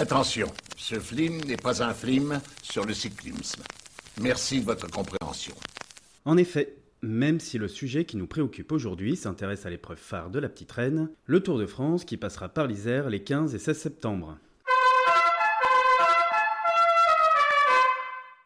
Attention, 0.00 0.46
ce 0.78 0.98
film 0.98 1.42
n'est 1.44 1.58
pas 1.58 1.82
un 1.82 1.92
film 1.92 2.40
sur 2.62 2.86
le 2.86 2.94
cyclisme. 2.94 3.62
Merci 4.18 4.60
de 4.60 4.64
votre 4.64 4.90
compréhension. 4.90 5.54
En 6.24 6.38
effet, 6.38 6.74
même 7.02 7.38
si 7.38 7.58
le 7.58 7.68
sujet 7.68 8.06
qui 8.06 8.16
nous 8.16 8.26
préoccupe 8.26 8.72
aujourd'hui 8.72 9.14
s'intéresse 9.14 9.66
à 9.66 9.70
l'épreuve 9.70 9.98
phare 9.98 10.30
de 10.30 10.38
la 10.38 10.48
petite 10.48 10.72
reine, 10.72 11.10
le 11.26 11.42
Tour 11.42 11.58
de 11.58 11.66
France 11.66 12.06
qui 12.06 12.16
passera 12.16 12.48
par 12.48 12.66
l'Isère 12.66 13.10
les 13.10 13.22
15 13.22 13.54
et 13.54 13.58
16 13.58 13.78
septembre. 13.78 14.38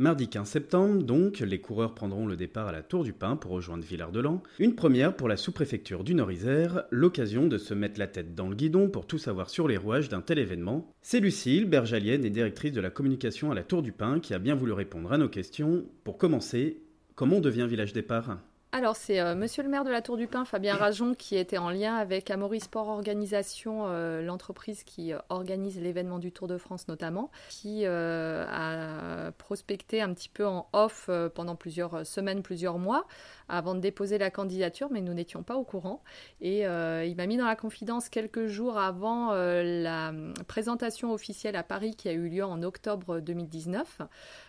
Mardi 0.00 0.28
15 0.28 0.48
septembre, 0.48 1.02
donc, 1.04 1.38
les 1.38 1.60
coureurs 1.60 1.94
prendront 1.94 2.26
le 2.26 2.34
départ 2.34 2.66
à 2.66 2.72
la 2.72 2.82
Tour 2.82 3.04
du 3.04 3.12
Pin 3.12 3.36
pour 3.36 3.52
rejoindre 3.52 3.84
Villard-de-Lans. 3.84 4.42
Une 4.58 4.74
première 4.74 5.14
pour 5.14 5.28
la 5.28 5.36
sous-préfecture 5.36 6.02
du 6.02 6.16
Nord-Isère, 6.16 6.82
l'occasion 6.90 7.46
de 7.46 7.58
se 7.58 7.74
mettre 7.74 8.00
la 8.00 8.08
tête 8.08 8.34
dans 8.34 8.48
le 8.48 8.56
guidon 8.56 8.88
pour 8.88 9.06
tout 9.06 9.18
savoir 9.18 9.50
sur 9.50 9.68
les 9.68 9.76
rouages 9.76 10.08
d'un 10.08 10.20
tel 10.20 10.40
événement. 10.40 10.90
C'est 11.00 11.20
Lucille, 11.20 11.66
bergalienne 11.66 12.24
et 12.24 12.30
directrice 12.30 12.72
de 12.72 12.80
la 12.80 12.90
communication 12.90 13.52
à 13.52 13.54
la 13.54 13.62
Tour 13.62 13.82
du 13.82 13.92
Pin, 13.92 14.18
qui 14.18 14.34
a 14.34 14.40
bien 14.40 14.56
voulu 14.56 14.72
répondre 14.72 15.12
à 15.12 15.18
nos 15.18 15.28
questions. 15.28 15.84
Pour 16.02 16.18
commencer, 16.18 16.82
Comment 17.14 17.38
devient 17.38 17.68
Village 17.68 17.92
Départ? 17.92 18.38
Alors, 18.74 18.96
c'est 18.96 19.20
euh, 19.20 19.36
monsieur 19.36 19.62
le 19.62 19.68
maire 19.68 19.84
de 19.84 19.90
la 19.92 20.02
Tour 20.02 20.16
du 20.16 20.26
Pin, 20.26 20.44
Fabien 20.44 20.74
Rajon, 20.74 21.14
qui 21.14 21.36
était 21.36 21.58
en 21.58 21.70
lien 21.70 21.94
avec 21.94 22.28
Amaury 22.28 22.58
Sport 22.58 22.88
Organisation, 22.88 23.84
euh, 23.86 24.20
l'entreprise 24.20 24.82
qui 24.82 25.12
euh, 25.12 25.18
organise 25.28 25.80
l'événement 25.80 26.18
du 26.18 26.32
Tour 26.32 26.48
de 26.48 26.58
France 26.58 26.88
notamment, 26.88 27.30
qui 27.48 27.86
a 27.86 29.30
prospecté 29.38 30.02
un 30.02 30.12
petit 30.12 30.28
peu 30.28 30.44
en 30.44 30.66
off 30.72 31.08
pendant 31.36 31.54
plusieurs 31.54 32.04
semaines, 32.04 32.42
plusieurs 32.42 32.78
mois, 32.78 33.06
avant 33.48 33.74
de 33.74 33.80
déposer 33.80 34.18
la 34.18 34.30
candidature, 34.30 34.88
mais 34.90 35.00
nous 35.00 35.14
n'étions 35.14 35.42
pas 35.42 35.56
au 35.56 35.64
courant. 35.64 36.02
Et 36.40 36.60
il 36.60 37.14
m'a 37.16 37.26
mis 37.26 37.36
dans 37.36 37.46
la 37.46 37.56
confidence 37.56 38.08
quelques 38.08 38.46
jours 38.46 38.78
avant 38.78 39.32
la 39.32 40.12
présentation 40.46 41.12
officielle 41.12 41.56
à 41.56 41.62
Paris 41.62 41.94
qui 41.96 42.08
a 42.08 42.12
eu 42.12 42.28
lieu 42.28 42.44
en 42.44 42.62
octobre 42.62 43.20
2019. 43.20 44.02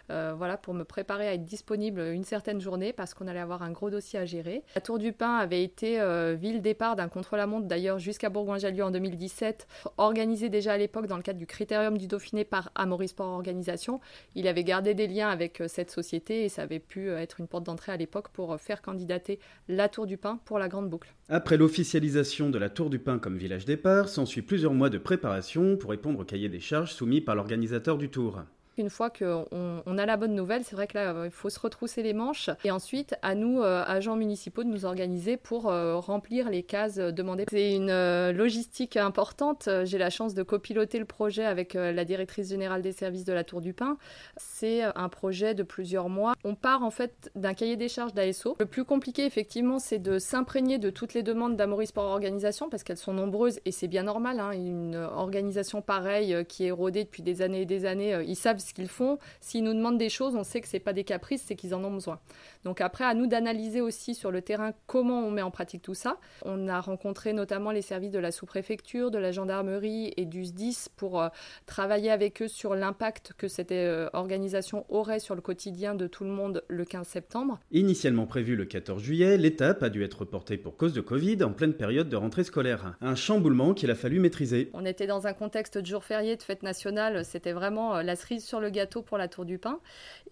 voilà, 0.09 0.57
pour 0.57 0.73
me 0.73 0.83
préparer 0.83 1.27
à 1.27 1.33
être 1.33 1.45
disponible 1.45 2.01
une 2.01 2.23
certaine 2.23 2.61
journée 2.61 2.93
parce 2.93 3.13
qu'on 3.13 3.27
allait 3.27 3.39
avoir 3.39 3.63
un 3.63 3.71
gros 3.71 3.89
dossier 3.89 4.19
à 4.19 4.25
gérer. 4.25 4.63
La 4.75 4.81
Tour 4.81 4.99
du 4.99 5.13
Pin 5.13 5.35
avait 5.35 5.63
été 5.63 5.99
euh, 5.99 6.35
ville 6.35 6.61
départ 6.61 6.95
d'un 6.95 7.07
contre-la-montre 7.07 7.67
d'ailleurs 7.67 7.99
jusqu'à 7.99 8.29
Bourgoin-Jallieu 8.29 8.83
en 8.83 8.91
2017, 8.91 9.67
organisé 9.97 10.49
déjà 10.49 10.73
à 10.73 10.77
l'époque 10.77 11.07
dans 11.07 11.17
le 11.17 11.23
cadre 11.23 11.39
du 11.39 11.47
Critérium 11.47 11.97
du 11.97 12.07
Dauphiné 12.07 12.43
par 12.43 12.71
Amaury 12.75 13.07
Sport 13.07 13.27
Organisation. 13.27 13.99
Il 14.35 14.47
avait 14.47 14.63
gardé 14.63 14.93
des 14.93 15.07
liens 15.07 15.29
avec 15.29 15.61
euh, 15.61 15.67
cette 15.67 15.91
société 15.91 16.43
et 16.45 16.49
ça 16.49 16.63
avait 16.63 16.79
pu 16.79 17.09
euh, 17.09 17.19
être 17.19 17.39
une 17.39 17.47
porte 17.47 17.63
d'entrée 17.63 17.91
à 17.91 17.97
l'époque 17.97 18.29
pour 18.29 18.59
faire 18.59 18.81
candidater 18.85 19.39
la 19.67 19.89
Tour 19.89 20.05
du 20.05 20.17
Pin 20.17 20.39
pour 20.45 20.59
la 20.59 20.69
Grande 20.69 20.89
Boucle. 20.89 21.13
Après 21.27 21.57
l'officialisation 21.57 22.51
de 22.51 22.59
la 22.59 22.69
Tour 22.69 22.89
du 22.91 22.99
Pin 22.99 23.17
comme 23.17 23.37
village 23.37 23.65
départ, 23.65 24.07
s'ensuit 24.07 24.43
plusieurs 24.43 24.73
mois 24.73 24.91
de 24.91 24.99
préparation 24.99 25.75
pour 25.75 25.89
répondre 25.89 26.19
au 26.19 26.23
cahier 26.23 26.49
des 26.49 26.59
charges 26.59 26.93
soumis 26.93 27.21
par 27.21 27.35
l'organisateur 27.35 27.97
du 27.97 28.09
Tour. 28.09 28.43
Une 28.77 28.89
fois 28.89 29.09
qu'on 29.09 29.45
on 29.85 29.97
a 29.97 30.05
la 30.05 30.17
bonne 30.17 30.35
nouvelle, 30.35 30.63
c'est 30.63 30.75
vrai 30.75 30.87
que 30.87 30.97
là, 30.97 31.25
il 31.25 31.31
faut 31.31 31.49
se 31.49 31.59
retrousser 31.59 32.03
les 32.03 32.13
manches. 32.13 32.49
Et 32.63 32.71
ensuite, 32.71 33.15
à 33.21 33.35
nous, 33.35 33.61
euh, 33.61 33.83
agents 33.87 34.15
municipaux, 34.15 34.63
de 34.63 34.69
nous 34.69 34.85
organiser 34.85 35.37
pour 35.37 35.69
euh, 35.69 35.97
remplir 35.97 36.49
les 36.49 36.63
cases 36.63 36.97
demandées. 36.97 37.45
C'est 37.49 37.73
une 37.73 37.89
euh, 37.89 38.31
logistique 38.31 38.97
importante. 38.97 39.69
J'ai 39.83 39.97
la 39.97 40.09
chance 40.09 40.33
de 40.33 40.43
copiloter 40.43 40.99
le 40.99 41.05
projet 41.05 41.45
avec 41.45 41.73
la 41.73 42.05
directrice 42.05 42.49
générale 42.49 42.81
des 42.81 42.91
services 42.91 43.25
de 43.25 43.33
la 43.33 43.43
Tour 43.43 43.61
du 43.61 43.73
Pin. 43.73 43.97
C'est 44.37 44.83
un 44.83 45.09
projet 45.09 45.53
de 45.53 45.63
plusieurs 45.63 46.09
mois. 46.09 46.33
On 46.43 46.55
part 46.55 46.83
en 46.83 46.91
fait 46.91 47.31
d'un 47.35 47.53
cahier 47.53 47.77
des 47.77 47.87
charges 47.87 48.13
d'ASO. 48.13 48.55
Le 48.59 48.65
plus 48.65 48.85
compliqué, 48.85 49.25
effectivement, 49.25 49.79
c'est 49.79 49.99
de 49.99 50.19
s'imprégner 50.19 50.77
de 50.77 50.89
toutes 50.89 51.13
les 51.13 51.23
demandes 51.23 51.55
d'Amoris 51.55 51.89
Sport 51.89 52.05
Organisation 52.05 52.69
parce 52.69 52.83
qu'elles 52.83 52.97
sont 52.97 53.13
nombreuses 53.13 53.59
et 53.65 53.71
c'est 53.71 53.87
bien 53.87 54.03
normal. 54.03 54.39
Hein. 54.39 54.51
Une 54.51 54.95
organisation 54.95 55.81
pareille 55.81 56.45
qui 56.47 56.65
est 56.65 56.71
rodée 56.71 57.03
depuis 57.03 57.23
des 57.23 57.41
années 57.41 57.61
et 57.61 57.65
des 57.65 57.85
années, 57.85 58.23
ils 58.27 58.35
savent 58.35 58.59
ce 58.65 58.73
qu'ils 58.73 58.89
font. 58.89 59.17
S'ils 59.39 59.63
nous 59.63 59.73
demandent 59.73 59.97
des 59.97 60.09
choses, 60.09 60.35
on 60.35 60.43
sait 60.43 60.61
que 60.61 60.67
ce 60.67 60.75
n'est 60.75 60.81
pas 60.81 60.93
des 60.93 61.03
caprices, 61.03 61.43
c'est 61.45 61.55
qu'ils 61.55 61.73
en 61.73 61.83
ont 61.83 61.91
besoin. 61.91 62.19
Donc 62.63 62.81
après, 62.81 63.05
à 63.05 63.13
nous 63.13 63.27
d'analyser 63.27 63.81
aussi 63.81 64.15
sur 64.15 64.31
le 64.31 64.41
terrain 64.41 64.73
comment 64.87 65.25
on 65.25 65.31
met 65.31 65.41
en 65.41 65.51
pratique 65.51 65.81
tout 65.81 65.93
ça. 65.93 66.17
On 66.43 66.67
a 66.67 66.81
rencontré 66.81 67.33
notamment 67.33 67.71
les 67.71 67.81
services 67.81 68.11
de 68.11 68.19
la 68.19 68.31
sous-préfecture, 68.31 69.11
de 69.11 69.17
la 69.17 69.31
gendarmerie 69.31 70.13
et 70.17 70.25
du 70.25 70.45
SDIS 70.45 70.87
pour 70.95 71.21
euh, 71.21 71.29
travailler 71.65 72.11
avec 72.11 72.41
eux 72.41 72.47
sur 72.47 72.75
l'impact 72.75 73.33
que 73.37 73.47
cette 73.47 73.71
euh, 73.71 74.09
organisation 74.13 74.85
aurait 74.89 75.19
sur 75.19 75.35
le 75.35 75.41
quotidien 75.41 75.95
de 75.95 76.07
tout 76.07 76.23
le 76.23 76.29
monde 76.29 76.63
le 76.67 76.85
15 76.85 77.07
septembre. 77.07 77.59
Initialement 77.71 78.25
prévu 78.25 78.55
le 78.55 78.65
14 78.65 79.01
juillet, 79.01 79.37
l'étape 79.37 79.83
a 79.83 79.89
dû 79.89 80.03
être 80.03 80.19
reportée 80.19 80.57
pour 80.57 80.77
cause 80.77 80.93
de 80.93 81.01
Covid 81.01 81.43
en 81.43 81.51
pleine 81.51 81.73
période 81.73 82.09
de 82.09 82.15
rentrée 82.15 82.43
scolaire. 82.43 82.95
Un 83.01 83.15
chamboulement 83.15 83.73
qu'il 83.73 83.91
a 83.91 83.95
fallu 83.95 84.19
maîtriser. 84.19 84.69
On 84.73 84.85
était 84.85 85.07
dans 85.07 85.27
un 85.27 85.33
contexte 85.33 85.77
de 85.77 85.85
jour 85.85 86.03
férié, 86.03 86.35
de 86.35 86.43
fête 86.43 86.63
nationale, 86.63 87.23
c'était 87.25 87.53
vraiment 87.53 87.95
euh, 87.95 88.03
la 88.03 88.15
cerise 88.15 88.45
sur 88.45 88.54
le 88.59 88.69
gâteau 88.69 89.01
pour 89.01 89.17
la 89.17 89.27
Tour 89.27 89.45
du 89.45 89.57
Pain. 89.57 89.79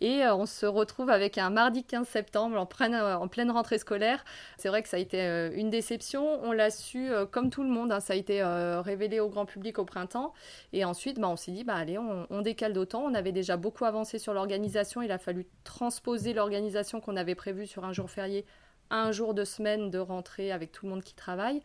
Et 0.01 0.23
on 0.25 0.45
se 0.45 0.65
retrouve 0.65 1.09
avec 1.09 1.37
un 1.37 1.49
mardi 1.49 1.83
15 1.83 2.07
septembre 2.07 2.57
en 2.57 2.65
pleine, 2.65 2.95
en 2.95 3.27
pleine 3.27 3.51
rentrée 3.51 3.77
scolaire. 3.77 4.23
C'est 4.57 4.69
vrai 4.69 4.83
que 4.83 4.89
ça 4.89 4.97
a 4.97 4.99
été 4.99 5.21
euh, 5.21 5.51
une 5.53 5.69
déception. 5.69 6.39
On 6.43 6.51
l'a 6.51 6.69
su 6.69 7.09
euh, 7.09 7.25
comme 7.25 7.49
tout 7.49 7.63
le 7.63 7.69
monde. 7.69 7.91
Hein. 7.91 7.99
ça 7.99 8.13
a 8.13 8.15
été 8.15 8.41
euh, 8.41 8.81
révélé 8.81 9.19
au 9.19 9.29
grand 9.29 9.45
public 9.45 9.79
au 9.79 9.85
printemps. 9.85 10.33
Et 10.71 10.85
ensuite, 10.85 11.19
bah, 11.19 11.29
on 11.29 11.35
s'est 11.35 11.51
dit, 11.51 11.63
bah, 11.63 11.75
allez, 11.75 11.97
on, 11.97 12.41
décale 12.41 12.73
d'autant. 12.73 13.03
On 13.03 13.13
avait 13.13 13.31
déjà 13.31 13.57
beaucoup 13.57 13.85
avancé 13.85 14.19
sur 14.19 14.33
l'organisation. 14.33 15.01
Il 15.01 15.11
a 15.11 15.17
fallu 15.17 15.45
transposer 15.63 16.33
l'organisation 16.33 16.99
qu'on 16.99 17.15
avait 17.15 17.35
prévue 17.35 17.67
sur 17.67 17.85
un 17.85 17.93
jour 17.93 18.09
férié 18.09 18.45
un 18.89 19.11
jour 19.11 19.33
de 19.33 19.43
semaine 19.45 19.89
de 19.89 19.97
rentrée 19.97 20.51
avec 20.51 20.71
tout 20.71 20.85
le 20.85 20.91
monde 20.91 21.03
qui 21.03 21.15
travaille 21.15 21.61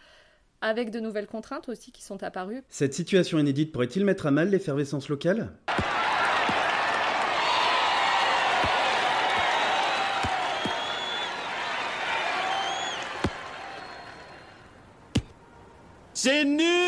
avec 0.61 0.91
de 0.91 1.01
nouvelles 1.01 1.27
contraintes 1.27 1.69
aussi 1.69 1.93
qui 1.93 2.03
sont 2.03 2.23
apparues. 2.23 2.63
Cette 2.69 2.95
situation 2.95 3.39
inédite 3.39 3.73
pourrait-il 3.73 4.05
mettre 4.05 4.27
à 4.27 4.31
mal 4.31 4.51
l'effervescence 4.51 5.09
locale? 5.09 5.53
C'est 16.21 16.45
nul 16.45 16.88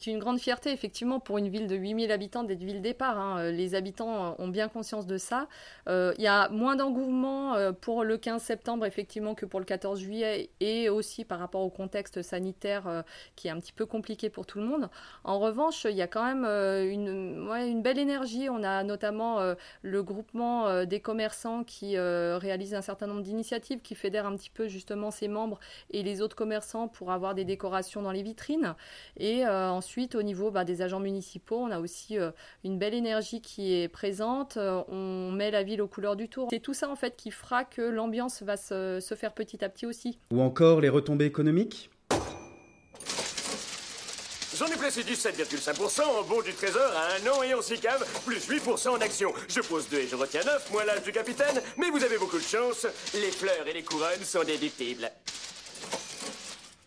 c'est 0.00 0.10
une 0.10 0.18
grande 0.18 0.40
fierté, 0.40 0.72
effectivement, 0.72 1.20
pour 1.20 1.36
une 1.36 1.48
ville 1.48 1.66
de 1.66 1.76
8000 1.76 2.10
habitants 2.10 2.42
d'être 2.42 2.62
ville 2.62 2.80
départ. 2.80 3.18
Hein. 3.18 3.38
Euh, 3.38 3.50
les 3.50 3.74
habitants 3.74 4.34
ont 4.38 4.48
bien 4.48 4.68
conscience 4.68 5.06
de 5.06 5.18
ça. 5.18 5.46
Euh, 5.88 6.14
il 6.16 6.24
y 6.24 6.26
a 6.26 6.48
moins 6.48 6.74
d'engouement 6.74 7.54
euh, 7.54 7.72
pour 7.72 8.02
le 8.02 8.16
15 8.16 8.42
septembre, 8.42 8.86
effectivement, 8.86 9.34
que 9.34 9.44
pour 9.44 9.60
le 9.60 9.66
14 9.66 10.00
juillet, 10.00 10.48
et 10.60 10.88
aussi 10.88 11.26
par 11.26 11.38
rapport 11.38 11.60
au 11.60 11.68
contexte 11.68 12.22
sanitaire 12.22 13.04
qui 13.36 13.48
est 13.48 13.50
un 13.50 13.60
petit 13.60 13.72
peu 13.72 13.84
compliqué 13.84 14.30
pour 14.30 14.46
tout 14.46 14.58
le 14.58 14.64
monde. 14.64 14.88
En 15.24 15.38
revanche, 15.38 15.84
il 15.84 15.96
y 15.96 16.02
a 16.02 16.06
quand 16.06 16.24
même 16.24 16.44
une, 16.44 17.48
une 17.50 17.82
belle 17.82 17.98
énergie. 17.98 18.48
On 18.48 18.62
a 18.62 18.82
notamment 18.84 19.38
le 19.82 20.02
groupement 20.02 20.84
des 20.84 21.00
commerçants 21.00 21.64
qui 21.64 21.98
réalise 21.98 22.74
un 22.74 22.82
certain 22.82 23.06
nombre 23.06 23.22
d'initiatives, 23.22 23.80
qui 23.80 23.94
fédère 23.94 24.26
un 24.26 24.36
petit 24.36 24.50
peu 24.50 24.68
justement 24.68 25.10
ses 25.10 25.28
membres 25.28 25.60
et 25.90 26.02
les 26.02 26.22
autres 26.22 26.36
commerçants 26.36 26.88
pour 26.88 27.10
avoir 27.12 27.34
des 27.34 27.44
décorations 27.44 28.02
dans 28.02 28.12
les 28.12 28.22
vitrines. 28.22 28.74
Et 29.18 29.46
ensuite, 29.46 29.89
Ensuite, 29.90 30.14
au 30.14 30.22
niveau 30.22 30.52
bah, 30.52 30.62
des 30.62 30.82
agents 30.82 31.00
municipaux, 31.00 31.56
on 31.56 31.72
a 31.72 31.80
aussi 31.80 32.16
euh, 32.16 32.30
une 32.62 32.78
belle 32.78 32.94
énergie 32.94 33.40
qui 33.40 33.74
est 33.74 33.88
présente. 33.88 34.56
Euh, 34.56 34.84
on 34.86 35.32
met 35.32 35.50
la 35.50 35.64
ville 35.64 35.82
aux 35.82 35.88
couleurs 35.88 36.14
du 36.14 36.28
tour. 36.28 36.46
C'est 36.48 36.60
tout 36.60 36.74
ça 36.74 36.88
en 36.88 36.94
fait 36.94 37.16
qui 37.16 37.32
fera 37.32 37.64
que 37.64 37.82
l'ambiance 37.82 38.44
va 38.44 38.56
se, 38.56 39.00
faire 39.16 39.32
petit 39.32 39.64
à 39.64 39.68
petit 39.68 39.86
aussi. 39.86 40.20
Ou 40.30 40.42
encore 40.42 40.80
les 40.80 40.88
retombées 40.88 41.24
économiques? 41.24 41.90
J'en 44.56 44.66
ai 44.66 44.76
placé 44.76 45.02
17,5% 45.02 46.02
en 46.02 46.22
bon 46.22 46.40
du 46.40 46.52
trésor 46.52 46.92
à 46.94 47.16
un 47.16 47.32
an 47.32 47.42
et 47.42 47.52
en 47.52 47.60
six 47.60 47.80
caves, 47.80 48.06
plus 48.24 48.48
8% 48.48 48.90
en 48.90 49.00
actions. 49.00 49.32
Je 49.48 49.60
pose 49.60 49.88
2 49.88 49.96
et 49.96 50.06
je 50.06 50.14
retiens 50.14 50.44
9, 50.44 50.70
moi 50.70 50.84
l'âge 50.84 51.02
du 51.02 51.10
capitaine, 51.10 51.60
mais 51.76 51.90
vous 51.90 52.04
avez 52.04 52.16
beaucoup 52.16 52.38
de 52.38 52.44
chance. 52.44 52.86
Les 53.14 53.32
fleurs 53.32 53.66
et 53.66 53.72
les 53.72 53.82
couronnes 53.82 54.22
sont 54.22 54.44
déductibles. 54.44 55.10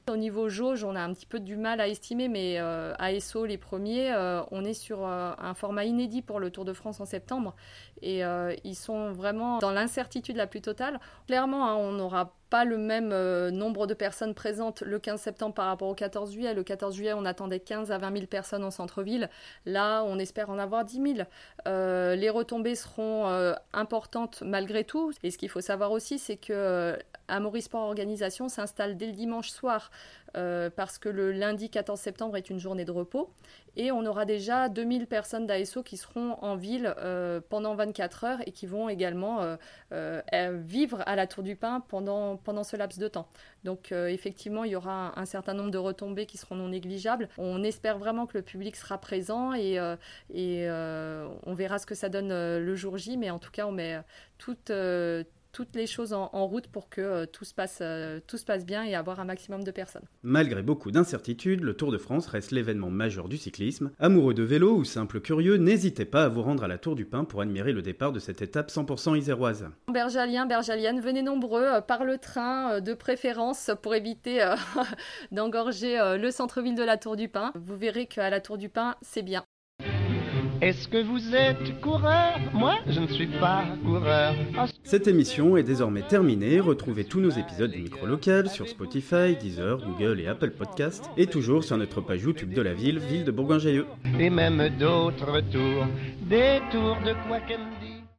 Au 0.09 0.17
niveau 0.17 0.49
jauge, 0.49 0.83
on 0.83 0.97
a 0.97 0.99
un 0.99 1.13
petit 1.13 1.25
peu 1.25 1.39
du 1.39 1.55
mal 1.55 1.79
à 1.79 1.87
estimer, 1.87 2.27
mais 2.27 2.59
euh, 2.59 2.93
ASO, 2.99 3.45
les 3.45 3.57
premiers, 3.57 4.11
euh, 4.11 4.41
on 4.51 4.65
est 4.65 4.73
sur 4.73 5.07
euh, 5.07 5.31
un 5.39 5.53
format 5.53 5.85
inédit 5.85 6.21
pour 6.21 6.41
le 6.41 6.49
Tour 6.49 6.65
de 6.65 6.73
France 6.73 6.99
en 6.99 7.05
septembre. 7.05 7.55
Et 8.01 8.21
ils 8.65 8.75
sont 8.75 9.13
vraiment 9.13 9.59
dans 9.59 9.71
l'incertitude 9.71 10.35
la 10.35 10.45
plus 10.45 10.59
totale. 10.59 10.99
Clairement, 11.25 11.69
hein, 11.69 11.75
on 11.75 11.93
n'aura 11.93 12.33
pas 12.49 12.65
le 12.65 12.77
même 12.77 13.15
nombre 13.51 13.87
de 13.87 13.93
personnes 13.93 14.33
présentes 14.33 14.81
le 14.81 14.99
15 14.99 15.21
septembre 15.21 15.55
par 15.55 15.67
rapport 15.67 15.87
au 15.87 15.95
14 15.95 16.33
juillet. 16.33 16.53
Le 16.53 16.63
14 16.63 16.93
juillet, 16.93 17.13
on 17.13 17.23
attendait 17.23 17.61
15 17.61 17.93
à 17.93 17.97
20 17.97 18.11
000 18.13 18.25
personnes 18.25 18.65
en 18.65 18.71
centre-ville. 18.71 19.29
Là, 19.65 20.03
on 20.03 20.19
espère 20.19 20.49
en 20.49 20.59
avoir 20.59 20.83
10 20.83 21.15
000. 21.15 21.27
les 21.65 22.29
retombées 22.29 22.75
seront 22.75 23.55
importantes 23.71 24.43
malgré 24.45 24.83
tout. 24.83 25.13
Et 25.23 25.31
ce 25.31 25.37
qu'il 25.37 25.47
faut 25.47 25.61
savoir 25.61 25.91
aussi, 25.91 26.19
c'est 26.19 26.35
que 26.35 26.97
Amaury 27.27 27.61
Sport 27.61 27.81
Organisation 27.81 28.49
s'installe 28.49 28.97
dès 28.97 29.07
le 29.07 29.13
dimanche 29.13 29.49
soir 29.49 29.91
euh, 30.35 30.69
parce 30.69 30.97
que 30.97 31.09
le 31.09 31.31
lundi 31.31 31.69
14 31.69 31.99
septembre 31.99 32.37
est 32.37 32.49
une 32.49 32.59
journée 32.59 32.85
de 32.85 32.91
repos. 32.91 33.29
Et 33.75 33.91
on 33.91 34.05
aura 34.05 34.25
déjà 34.25 34.69
2000 34.69 35.07
personnes 35.07 35.47
d'ASO 35.47 35.83
qui 35.83 35.97
seront 35.97 36.37
en 36.41 36.55
ville 36.55 36.93
euh, 36.97 37.39
pendant 37.49 37.75
24 37.75 38.23
heures 38.23 38.39
et 38.45 38.51
qui 38.51 38.67
vont 38.67 38.89
également 38.89 39.57
euh, 39.91 40.61
vivre 40.65 41.01
à 41.05 41.15
la 41.15 41.27
Tour 41.27 41.43
du 41.43 41.55
Pin 41.55 41.81
pendant, 41.87 42.39
ce 42.63 42.75
laps 42.75 42.99
de 42.99 43.07
temps. 43.07 43.27
Donc 43.63 43.91
effectivement, 43.91 44.63
il 44.63 44.71
y 44.71 44.75
aura 44.75 45.19
un, 45.19 45.25
certain 45.25 45.53
nombre 45.53 45.71
de 45.71 45.77
retombées 45.77 46.25
qui 46.25 46.37
seront 46.37 46.55
non 46.55 46.69
négligeables. 46.69 47.29
On 47.37 47.63
espère 47.63 47.97
vraiment 47.97 48.25
que 48.25 48.37
le 48.37 48.43
public 48.43 48.75
sera 48.75 48.97
présent 48.97 49.53
et, 49.53 49.79
et 50.33 50.67
on 50.69 51.53
verra 51.53 51.79
ce 51.79 51.85
que 51.85 51.95
ça 51.95 52.09
donne 52.09 52.29
le 52.29 52.75
jour 52.75 52.97
J. 52.97 53.17
Mais 53.17 53.29
en 53.29 53.39
tout 53.39 53.51
cas, 53.51 53.65
on 53.65 53.71
met 53.71 53.99
toute 54.37 54.71
toutes 55.53 55.75
les 55.75 55.87
choses 55.87 56.11
en, 56.13 56.47
route 56.47 56.67
pour 56.67 56.89
que 56.89 56.99
euh, 56.99 57.25
tout, 57.25 57.45
se 57.45 57.53
passe, 57.53 57.79
euh, 57.81 58.19
tout 58.27 58.37
se 58.37 58.43
passe 58.43 58.65
bien 58.65 58.83
et 58.83 58.95
avoir 58.95 59.19
un 59.19 59.23
maximum 59.23 59.63
de 59.63 59.71
personnes. 59.71 60.03
Malgré 60.23 60.63
beaucoup 60.63 60.91
d'incertitudes, 60.91 61.61
le 61.61 61.75
Tour 61.75 61.91
de 61.91 61.97
France 61.97 62.27
reste 62.27 62.51
l'événement 62.51 62.89
majeur 62.89 63.29
du 63.29 63.37
cyclisme. 63.37 63.91
Amoureux 63.99 64.33
de 64.33 64.43
vélo 64.43 64.75
ou 64.75 64.83
simple 64.83 65.21
curieux, 65.21 65.55
n'hésitez 65.55 66.05
pas 66.05 66.25
à 66.25 66.29
vous 66.29 66.41
rendre 66.41 66.63
à 66.63 66.67
la 66.67 66.79
Tour 66.79 66.95
du 66.95 67.05
Pin 67.05 67.23
pour 67.23 67.39
admirer 67.39 67.71
le 67.71 67.83
départ 67.83 68.11
de 68.11 68.19
cette 68.19 68.41
étape 68.41 68.69
100% 68.69 69.17
iséroise. 69.17 69.69
Bergaliens, 69.87 70.47
Bergaliennes, 70.47 70.99
venez 70.99 71.21
nombreux 71.21 71.63
euh, 71.63 71.81
par 71.81 72.03
le 72.03 72.17
train 72.17 72.81
de 72.81 72.93
préférence 72.95 73.69
pour 73.81 73.93
éviter 73.93 74.53
d'engorger 75.31 76.17
le 76.19 76.31
centre-ville 76.31 76.75
de 76.75 76.83
la 76.83 76.97
Tour 76.97 77.15
du 77.15 77.29
Pin. 77.29 77.51
Vous 77.55 77.77
verrez 77.77 78.07
qu'à 78.07 78.29
la 78.31 78.41
Tour 78.41 78.57
du 78.57 78.69
Pin, 78.69 78.95
c'est 79.01 79.21
bien. 79.21 79.43
Est-ce 80.63 80.87
que 80.87 81.03
vous 81.03 81.35
êtes 81.35 81.81
coureur 81.81 82.39
Moi, 82.53 82.75
je 82.87 83.01
ne 83.01 83.07
suis 83.07 83.27
pas 83.27 83.65
coureur. 83.83 84.33
Ah, 84.57 84.67
Cette 84.85 85.09
émission 85.09 85.57
est 85.57 85.63
désormais 85.63 86.03
terminée. 86.03 86.61
Retrouvez 86.61 87.03
tous 87.03 87.19
nos 87.19 87.31
épisodes 87.31 87.69
du 87.69 87.81
micro 87.81 88.05
local 88.05 88.49
sur 88.49 88.69
Spotify, 88.69 89.35
Deezer, 89.35 89.79
Google 89.85 90.21
et 90.21 90.27
Apple 90.27 90.51
Podcasts 90.51 91.09
et 91.17 91.27
toujours 91.27 91.65
sur 91.65 91.75
notre 91.75 91.99
page 91.99 92.21
YouTube 92.21 92.53
de 92.53 92.61
la 92.61 92.73
ville, 92.73 92.99
ville 92.99 93.25
de 93.25 93.31
Bourgoin-Jallieu. 93.33 93.85
Et 94.17 94.29
même 94.29 94.69
d'autres 94.79 95.41
tours, 95.51 95.85
des 96.29 96.61
tours 96.71 96.97
de 97.05 97.13
quoi 97.27 97.41